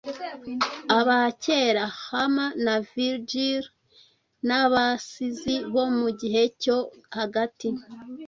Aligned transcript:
abakera 0.99 1.83
Homer 2.03 2.51
na 2.65 2.75
Virgil, 2.91 3.63
n'abasizi 4.47 5.55
bo 5.73 5.83
mu 5.97 6.09
gihe 6.19 6.41
cyo 6.61 6.77
hagati 7.17 7.67